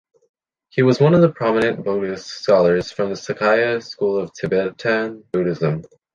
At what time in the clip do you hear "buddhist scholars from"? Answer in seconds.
1.85-3.09